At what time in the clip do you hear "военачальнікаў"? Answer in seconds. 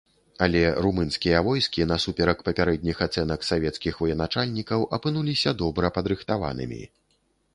4.05-4.87